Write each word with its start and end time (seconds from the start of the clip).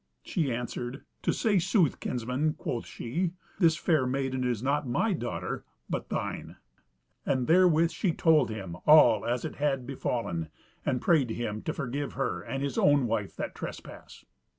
She 0.23 0.51
answered: 0.51 1.03
"To 1.21 1.31
say 1.31 1.59
sooth, 1.59 1.99
kinsman," 1.99 2.55
quoth 2.55 2.87
she, 2.87 3.33
"this 3.59 3.77
fair 3.77 4.07
maiden 4.07 4.43
is 4.43 4.63
not 4.63 4.87
my 4.89 5.13
daughter, 5.13 5.63
but 5.91 6.09
thine." 6.09 6.55
And 7.23 7.45
therewith 7.45 7.91
she 7.91 8.11
told 8.11 8.49
him 8.49 8.77
all 8.87 9.27
as 9.27 9.45
it 9.45 9.57
had 9.57 9.85
befallen, 9.85 10.49
and 10.83 11.03
prayed 11.03 11.29
him 11.29 11.61
to 11.61 11.71
forgive 11.73 12.13
her 12.13 12.41
and 12.41 12.63
his 12.63 12.79
own 12.79 13.05
wife 13.05 13.35
that 13.35 13.53
trespass. 13.53 14.25